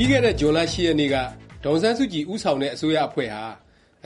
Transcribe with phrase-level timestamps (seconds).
[0.00, 1.16] ပြီးခဲ့တဲ့ ဇွန်လ ၈ ရက်နေ့က
[1.64, 3.42] ဒေါ်အောင်ဆန်းစုကြည် ဦးဆောင်တဲ့ အစိုးရအဖွဲ့ဟာ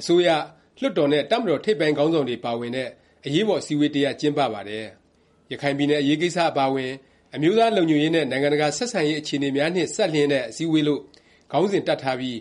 [0.00, 0.29] အစိုးရ၊
[0.80, 2.88] လွှတ်တော်နဲ့ တပ်မတော် ထိပ်ပိုင်းခေါင်းဆောင်တွေ ပါဝင်တဲ့
[3.27, 4.86] အရေးပေါ် အစည်းအဝေး တစ်ရပ် ကျင်းပပါတယ်။
[5.52, 6.93] ရခိုင်ပြည်နယ် အရေးကိစ္စ အပါအဝင်
[7.34, 11.00] အမျိုးသားလုံခြုံရေးနဲ့ နိုင်ငံတကာ ဆက်ဆံရေး အခြေအနေများနှင့် စပ်လျဉ်းတဲ့ အစည်းအဝေးလို့
[11.50, 12.38] ခေါင်းစဉ်တပ်ထားပြီး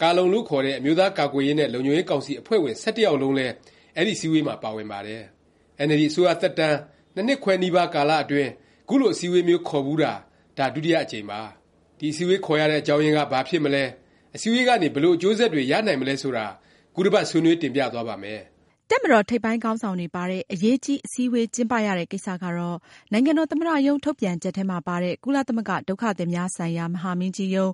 [0.00, 3.52] ကာလုံလို့ ခေါ်တဲ့ အမျိုးသားကာကွယ်ရေးနဲ့ လုံခြုံရေးကောင်စီ အဖွဲ့ဝင် ၁၁ ယောက်လုံးလည်း
[3.96, 5.22] အဲဒီ အစည်းအဝေးမှာ ပါဝင်ပါတယ်။
[5.78, 6.76] အင်န်အယ်လ်ဒီ အစိုးရသက်တမ်း
[7.16, 8.50] ၂ နှစ်ခွဲနီးပါး ကာလအတွင်း
[8.88, 10.12] ခုလို အစည်းအဝေးမျိုး ခေါ်ဖူးတာ
[10.58, 11.40] ဒါ ဒုတိယ အကြိမ်ပါ။
[12.04, 13.84] ဒီအစည်းအဝေးခေါ်ရတဲ့ အကြောင်းရင်းက ဘာဖြစ်မလဲ၊
[14.34, 16.46] အစည်းအဝေးကနေ ဘယ်လို အကျိုးဆက်တွေ ရနိုင်မလဲ ဆိုတာ
[16.94, 18.40] ခုတစ်ပတ် ဆွေးနွေး တင်ပြသွားပါ့မယ်။
[18.90, 22.78] တပ်မတော်ထိပ်ပိုင်းခေါင်းဆောင်တွေပါတဲ့ အရေးကြီး အစည်းအဝေးကျင်းပရတဲ့ကိစ္စကတော့
[23.12, 27.70] နိုင်ငံတော်သမ္မတရုံး ထုတ်ပြန်ချက်ထဲမှာပါတဲ့ ကုလသမဂ္ဂ ဒုက္ခသည်များဆိုင်ရာ မဟာမင်းကြီးရုံး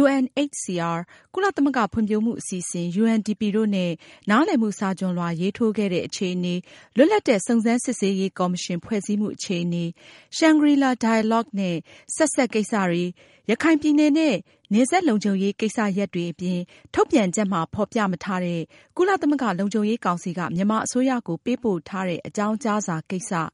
[0.00, 0.98] UNHCR
[1.34, 3.92] ၊ကုလသမဂ္ဂဖွံ့ဖြိုးမှုအစီအစဉ် UNDP တို့နဲ့
[4.30, 6.54] နားလည်မှုစာချွန်လွှာ ရေးထိုးခဲ့တဲ့ အခြေအနေ၊
[6.96, 9.84] လွတ်လပ်တဲ့ စုံစမ်းစစ်ဆေးရေးကော်မရှင် ဖွဲ့စည်းမှုအခြေအနေ၊
[10.36, 11.76] Shangri-La Dialogue နဲ့
[12.14, 13.04] ဆက်စပ်ကိစ္စတွေ၊
[13.50, 14.36] ရခိုင်ပြည်နယ်နဲ့
[14.72, 16.58] နယ်စပ်လုံခြုံရေးကိစ္စရပ်တွေအပြင်
[16.94, 18.60] ထုတ်ပြန်ချက်မှာ ဖော်ပြမထားတဲ့
[18.96, 23.32] ကုလသမဂ္ဂလုံခြုံရေးကောင်စီက မြန်မာအစိုးရကို ပေးပို့ထားတဲ့ အကြောင်းကြားစာကိစ္စ၊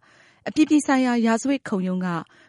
[0.48, 2.08] အပြည်ပြည်ဆိုင်ရာ ရာဇဝတ်ခုံရုံးက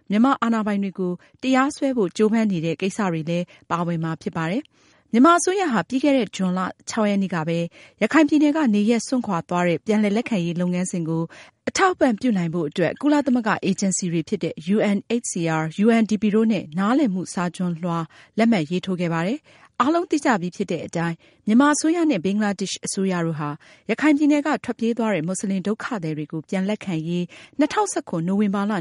[0.09, 4.61] မြန်မာအာဏာပိုင်တွေကို တရားစွဲဖို့ ကြိုးပမ်းနေတဲ့ ကိစ္စတွေလည်း ပါဝင်မှာဖြစ်ပါတယ်။
[5.13, 6.59] မြန်မာအစိုးရဟာ ပြီးခဲ့တဲ့ ဇွန်လ
[6.91, 7.57] ၆ရက်နေ့ကပဲ
[8.01, 11.23] ရခိုင်ပြည်နယ်ကနေရပ်စွန့်ခွာသွားတဲ့ ပြန်လည်လက်ခံရေးလုပ်ငန်းစဉ်ကို
[11.69, 17.97] အထောက်အပံ့ပြုနိုင်ဖို့အတွက် ကုလသမဂ္ဂအေဂျင်စီတွေဖြစ်တဲ့ UNHCR၊ UNDP တို့နဲ့ နားလည်မှုစာချွန်လွှာ
[18.37, 19.39] လက်မှတ်ရေးထိုးခဲ့ပါတယ်။
[19.81, 21.15] အားလုံးသိကြပြီးဖြစ်တဲ့အတိုင်း
[21.47, 23.49] မြန်မာအစိုးရနဲ့ဘင်္ဂလားဒေ့ရှ်အစိုးရတို့ဟာ
[23.89, 27.23] ရခိုင်ပြည်နယ်ကထွက်ပြေးသွားတဲ့မူဆလင်ဒုက္ခသည်တွေကိုပြန်လက်ခံရေး
[27.59, 28.73] ၂၀၁၇နိုဝင်ဘာ၂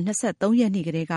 [0.42, 1.14] ၃ရက်နေ့ကတည်းက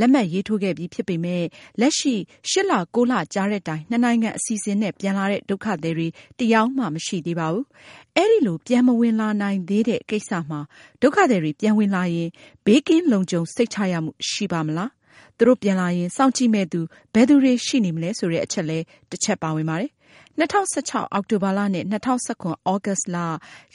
[0.00, 1.46] လက်မှတ်ရေးထိုးခဲ့ပြီးဖြစ်ပေမယ့်
[1.80, 2.14] လက်ရှိ
[2.50, 7.64] ၈လ၉လကြာတဲ့တိုင်နှစ်နိုင်ငံအစီအစဉ်နဲ့ပြန်လာတဲ့ဒုက္ခသည်တွေတစ်ယောက်မှမရှိသေးပါဘူး။
[8.16, 10.60] အဲလိုပြန်မဝင်လာနိုင်သေးတဲ့ကိစ္စမှာ
[11.02, 12.28] ဒုက္ခသည်တွေပြန်ဝင်လာရင်
[12.64, 14.90] ဘေးကင်းလုံခြုံစိတ်ချရမှုရှိပါ့မလား၊
[15.38, 16.80] သူတို့ပြန်လာရင် စောင့်ကြည့်မယ့်သူ
[17.14, 19.90] ဘယ်သူတွေ ရှိနေမလဲ ဆိုတဲ့အချက်လည်း တစ်ချက်ပါဝင်ပါတယ်။
[20.40, 23.16] ၂၀၁၆ အောက်တိုဘာနဲ့ ၂၀၁၇ သြဂုတ်လ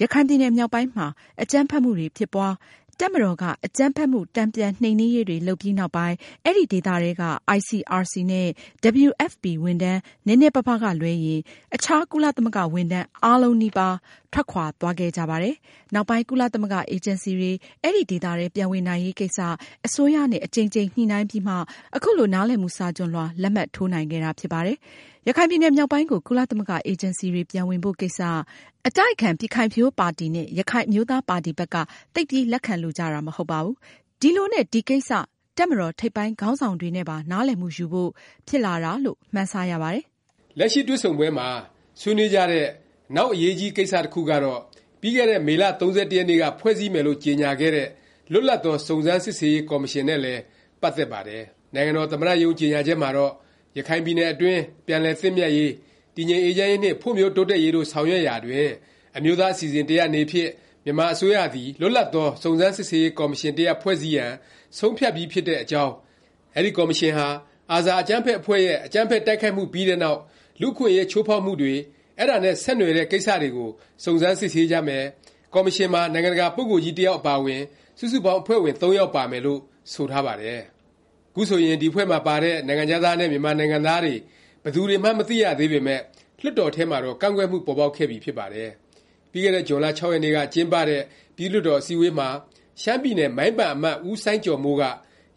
[0.02, 1.08] ရခိုင်ပြည်နယ်မြောက်ပိုင်းမှာ
[1.42, 2.54] အကြမ်းဖက်မှုတွေ ဖြစ်ပွား၊
[3.02, 6.16] တပ်မတော်က အကြမ်းဖက်မှု တန်ပြန်နှိမ်နင်းရေးတွေ လုပ်ပြီးနောက်ပိုင်း
[6.46, 7.24] အဲဒီဒေသထဲက
[7.58, 8.48] ICRC နဲ့
[9.06, 11.42] WFP ဝန်ထမ်း နည်းနည်းပါးပါးကလွဲရင်
[11.76, 13.96] အခြား ကုလသမဂ္ဂ ဝန်ထမ်း အားလုံးနီးပါး
[14.34, 15.56] ထွက်ခွာသွားခဲ့ကြပါတယ်။
[15.94, 17.52] နောက်ပိုင်း ကုလသမဂ္ဂ အေဂျင်စီတွေ
[17.84, 19.40] အဲဒီဒေသထဲ ပြန်ဝင်နိုင်ရေးကိစ္စ
[19.86, 21.56] အစိုးရနဲ့ အကြိမ်ကြိမ် ညှိနှိုင်းပြီးမှ
[22.04, 24.78] ခုလို နားလည်မှု စာချွန်လွှာ လက်မှတ်ထိုးနိုင်ခဲ့တာ ဖြစ်ပါတယ်။
[25.28, 28.20] ရခိုင်ပြည်နယ်မြောက်ပိုင်းကို ကုလသမဂ္ဂအေဂျင်စီတွေ ပြန်ဝင်ဖို့ကိစ္စ
[28.88, 31.76] အတိုက်အခံ ပြည်ခိုင်ဖြိုးပါတီနဲ့ ရခိုင်အမျိုးသားပါတီဘက်က
[32.14, 33.76] သိပ်ပြီး လက်ခံလိုကြတာ မဟုတ်ပါဘူး။
[34.22, 35.12] ဒီလိုနဲ့ ဒီကိစ္စ
[35.58, 38.10] တပ်မတော် ထိပ်ပိုင်းခေါင်းဆောင်တွေနဲ့ပါ နားလည်မှုယူဖို့
[38.48, 40.04] ဖြစ်လာတာလို့ မှန်းဆ ရပါတယ်။
[40.60, 41.48] လက်ရှိ တွေ့ဆုံပွဲမှာ
[42.02, 42.66] ဆွေးနွေးကြတဲ့
[43.16, 44.60] နောက် အရေးကြီးကိစ္စ တစ်ခုကတော့
[45.02, 47.88] ပြီးခဲ့တဲ့ မေလ ၃၁ ရက်နေ့က ဖွဲ့စည်းမယ်လို့ ကြေငြာခဲ့တဲ့
[48.32, 50.42] လွတ်လပ်သော စုံစမ်းစစ်ဆေးရေး ကော်မရှင်နဲ့လည်း
[50.82, 51.44] ပတ်သက်ပါတယ်။
[51.74, 53.34] နိုင်ငံတော် သမ္မတရုံး ကြေငြာချက်မှာတော့
[53.78, 55.72] ရခိုင်ပြည်နယ်အတွင်း ပြန်လည်သင့်မြတ်ရေး၊
[56.16, 58.68] တည်ငြိမ်အေးချမ်းရေးနှင့် ဖွံ့ဖြိုးတိုးတက်ရေးတို့ ဆောင်ရွက်ရာတွင်
[59.18, 60.50] အမျိုးသား အစီအစဉ် တစ်ရပ်အနေဖြင့်
[60.86, 64.32] မြန်မာအစိုးရသည် လွတ်လပ်သော စုံစမ်းစစ်ဆေးရေး ကော်မရှင် တစ်ရပ် ဖွဲ့စည်းရန်
[64.78, 65.94] ဆုံးဖြတ်ပြီးဖြစ်တဲ့အကြောင်း၊
[66.56, 67.28] အဲဒီ ကော်မရှင်ဟာ
[67.76, 70.20] ARSA အကြမ်းဖက် အဖွဲ့ရဲ့ အကြမ်းဖက် တိုက်ခိုက်မှုပြီးတဲ့နောက်
[70.62, 71.74] လူ့အခွင့်အရေး ချိုးဖေါက်မှုတွေ၊
[72.20, 73.70] အဲဒါနဲ့ ဆက်နွယ်တဲ့ ကိစ္စတွေကို
[74.04, 75.04] စုံစမ်းစစ်ဆေးကြမယ်၊
[75.54, 77.62] ကော်မရှင်မှာ နိုင်ငံတကာ ပုဂ္ဂိုလ်ကြီး တစ်ယောက် အပါအဝင်
[78.00, 79.60] စုစုပေါင်း အဖွဲ့ဝင် ၃ ယောက် ပါမယ်လို့
[79.94, 80.62] ဆိုထားပါတယ်။
[81.36, 84.16] ခုဆိုရင် ဒီအဖွဲ့မှာပါတဲ့ နိုင်ငံခြားသားနဲ့ မြန်မာနိုင်ငံသားတွေ
[84.64, 86.02] ဘယ်သူတွေမှန်း မသိရသေးပေမယ့်
[86.42, 88.70] လွှတ်တော်ထဲမှာတော့ ကန့်ကွက်မှု ပေါ်ပေါက်ခဲ့ပြီ ဖြစ်ပါတယ်။
[89.32, 91.02] ပြီးခဲ့တဲ့ ဇွန်လ ၆ ရက်နေ့က ကျင်းပတဲ့
[91.36, 92.30] ပြည်သူ့လွှတ်တော် အစည်းအဝေးမှာ
[92.82, 94.84] ရှမ်းပြည်နယ် မိုင်းပန် အမတ် ဦးစိုင်းကျော်မိုးက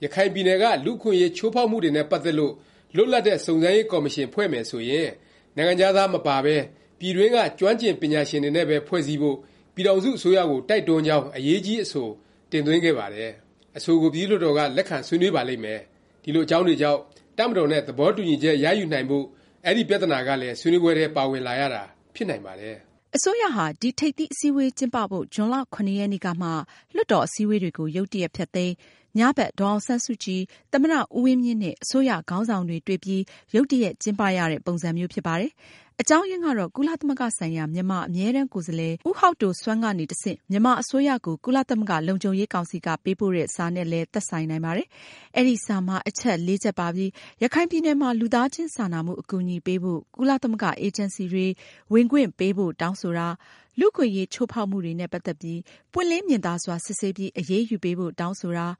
[0.02, 2.52] ရခိုင်ပြည်နယ်က လူ့အခွင့်အရေး ချိုးဖေါက်မှုတွေနဲ့ ပတ်သက်လို့
[2.96, 5.08] လွတ်လပ်တဲ့ စုံစမ်းရေး ကော်မရှင် ဖွဲ့မယ် ဆိုရင်
[5.56, 6.56] နိုင်ငံခြားသား မပါပဲ
[6.98, 9.36] ပြည်တွင်းက ကျွမ်းကျင်ပညာရှင်တွေနဲ့ပဲ ဖွဲ့စည်းဖို့
[9.74, 12.08] ပြည်ထောင်စု အစိုးရကို တိုက်တွန်းကြောင်း အရေးကြီး အဆို
[12.50, 13.32] တင်သွင်းခဲ့ပါတယ်။
[13.76, 15.80] အဆိုကို ပြည်သူ့လွှတ်တော်က လက်ခံ ဆွေးနွေးပါလိမ့်မယ်။
[16.22, 17.00] ဒီလို အကြောင်းတွေကြောင့်
[17.38, 19.24] တပ်မတော်နဲ့ သဘောတူညီချက် ရယူနိုင်ဖို့
[19.66, 21.82] အဲဒီ ပြသနာကလည်း ဆွေးနွေးပွဲထဲ ပါဝင်လာရတာ
[22.14, 22.76] ဖြစ်နိုင်ပါတယ်။
[23.16, 26.48] အစိုးရဟာ ဒီ ထိပ်သီးအစည်းအဝေး ကျင်းပဖို့ ဇွန်လ ၇ ရက်နေ့ကမှ
[26.94, 28.74] လွှတ်တော် အစည်းအဝေးတွေကို ရုတ်တရက် ဖျက်သိမ်း၊
[29.18, 30.40] ညဘက် ဒေါ်အောင်ဆန်းစုကြည်၊
[30.72, 33.22] သမ္မတ ဦးဝင်းမြင့်နဲ့ အစိုးရခေါင်းဆောင်တွေ တွေ့ပြီး
[33.54, 35.52] ရုတ်တရက် ကျင်းပရတဲ့ ပုံစံမျိုး ဖြစ်ပါတယ်။
[36.00, 44.86] အကြောင်းရင်းကတော့ ကုလသမဂ္ဂဆိုင်ရာ မြန်မာအမြဲတမ်းကိုယ်စားလှယ် ဦးဟောက်ဒိုဆွမ်းကနေတဆင့် မြန်မာအစိုးရကို ကုလသမဂ္ဂလုံခြုံရေးကောင်စီက ပေးပို့တဲ့စာနဲ့လည်း သက်ဆိုင်နိုင်ပါတယ်။
[45.36, 47.10] အဲဒီစာမှာ အချက် ချက်ပါပြီး
[47.42, 51.46] ရခိုင်ပြည်နယ်မှာ လူသားချင်းစာနာမှုအကူအညီပေးဖို့၊ကုလသမဂ္ဂအေဂျင်စီတွေ
[51.92, 53.28] ဝင်ခွင့်ပေးဖို့ တောင်းဆိုတာ၊
[53.78, 55.60] လူ့အခွင့်အရေးချိုးဖေါက်မှုတွေနဲ့ ပတ်သက်ပြီး
[55.92, 58.66] ပွင့်လင်းမြင်သာစွာ စစ်ဆေးပြီး အရေးယူပေးဖို့ တောင်းဆိုတာ၊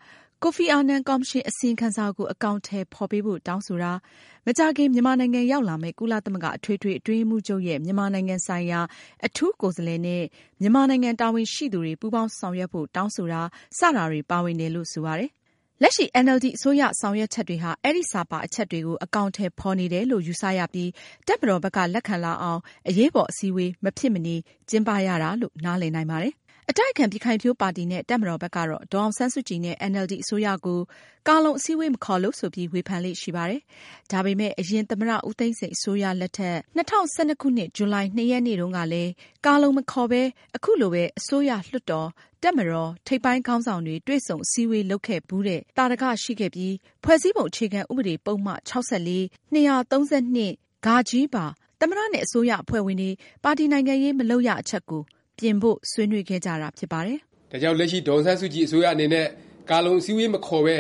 [0.45, 3.93] ကိုဖီအာနန်ကော်မရှင်အစီရင်ခံစာကို အကောင်အထည်ဖော်ပေးဖို့ တောင်းဆိုတာ၊
[4.47, 8.81] မကြာခင် မြန်မာနိုင်ငံရောက်လာမယ့် ကုလသမဂ္ဂအထွေထွေအတွင်းရေးမှူးချုပ်ရဲ့ မြန်မာနိုင်ငံဆိုင်ရာ
[9.27, 10.23] အထူးကိုယ်စားလှယ်နဲ့
[10.61, 13.43] မြန်မာနိုင်ငံတာဝန်ရှိသူတွေ ပူးပေါင်းဆောင်ရွက်ဖို့ တောင်းဆိုတာ
[13.79, 15.31] စတာတွေ ပါဝင်တယ်လို့ ဆိုပါတယ်။
[15.83, 20.91] လက်ရှိ NLD အစိုးရ ဆောင်ရွက်ချက်တွေဟာ အဲဒီစာပါ အချက်တွေကို အကောင်အထည်ဖော်နေတယ်လို့ ယူဆရပြီး
[21.27, 24.37] တပ်မတော်ဘက်က လက်ခံလာအောင် အရေးပေါ်အစည်းအဝေး မဖြစ်မနေ
[24.69, 26.35] ကျင်းပရတာလို့ နားလည်နိုင်ပါတယ်။
[26.71, 30.81] အတိုက်အခံ ပြည်ခိုင်ဖြိုးပါတီနဲ့ တပ်မတော်ဘက်ကတော့ ဒေါ်အောင်ဆန်းစုကြည်နဲ့ အင်န်အယ်လ်ဒီ အစိုးရကို
[31.29, 33.61] ကာလုံ အစည်းအဝေး မခေါ်လို့ ဆိုပြီး ဝေဖန်လေ့ရှိပါတယ်။
[34.13, 39.11] ဒါပေမယ့် အရင်သမ္မတ ဦးသိန်းစိန် အစိုးရလက်ထက် ၂၀၁၂ ခုနှစ် ဇူလိုင် ၂ ရက်နေ့တုန်းကလည်း
[39.47, 40.23] ကာလုံ မခေါ်ပဲ
[40.65, 42.09] ခုလိုပဲ အစိုးရ၊လွှတ်တော်၊
[42.43, 46.75] တပ်မတော် ထိပ်ပိုင်းခေါင်းဆောင်တွေ တွေ့ဆုံ အစည်းအဝေး လုပ်ခဲ့ဖူးတဲ့ သာဓက ရှိခဲ့ပြီး
[47.05, 48.73] ဖွဲ့စည်းပုံ အခြေခံဥပဒေ ပုဒ်မ ၆
[49.07, 49.09] ၄၊
[49.55, 51.47] ၂၃၂ ပါ
[51.81, 53.11] သမ္မတနဲ့ အစိုးရအဖွဲ့ဝင်တွေ
[53.45, 55.03] ပါတီနိုင်ငံရေး မလုပ်ရ အချက်ကို
[55.39, 57.19] ပြင်ဖို့ ဆွေးနွေးခဲ့ကြတာ ဖြစ်ပါတယ်။
[57.51, 59.27] ဒါကြောင့် လက်ရှိ ဒေါ်အောင်ဆန်းစုကြည် အစိုးရအနေနဲ့
[59.71, 60.77] ကာလုံ အစည်းအဝေး မခေါ်ပဲ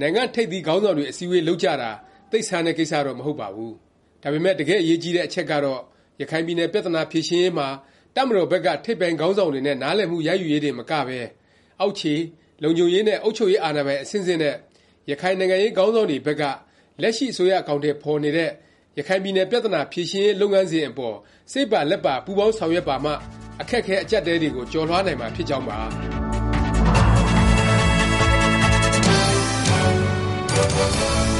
[0.00, 1.90] နိုင်ငံ့ထိပ်သီးခေါင်းဆောင်တွေ အစည်းအဝေး လုပ်ကြတာ
[2.30, 3.72] သိပ်ဆန်းတဲ့ ကိစ္စတော့ မဟုတ်ပါဘူး။
[4.22, 5.80] ဒါပေမယ့် တကယ့် အရေးကြီးတဲ့ အချက်ကတော့
[6.20, 7.68] ရခိုင်ပြည်နယ် ပြသနာ ဖြေရှင်းရေးမှာ
[8.16, 11.18] တပ်မတော်ဘက်က ထိပ်ပိုင်းခေါင်းဆောင်တွေနဲ့ နားလည်မှု ရယူရေးတင်မကပဲ
[11.80, 12.14] အောက်ခြေ
[12.62, 14.54] လုံခြုံရေးနဲ့ အုပ်ချုပ်ရေး အာဏာပိုင် အဆင့်ဆင့်နဲ့
[15.10, 16.42] ရခိုင်နိုင်ငံရေး ခေါင်းဆောင်တွေဘက်က
[17.02, 18.50] လက်ရှိ အစိုးရ အကောင်အထည် ဖော်နေတဲ့
[18.98, 21.16] ရခိုင်ပြည်နယ် ပြသနာ ဖြေရှင်းရေး လုပ်ငန်းစဉ်အပေါ်
[21.52, 23.12] စိတ်ပါလက်ပါ ပူးပေါင်းဆောင်ရွက်ပါမှ
[23.62, 25.80] အခက်အခဲအကျပ်တဲတွေကို ကျော်လွှားနိုင်မှာ ဖြစ်ကြောင်းပါ။